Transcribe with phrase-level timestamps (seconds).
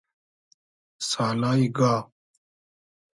[1.09, 1.93] سالای گا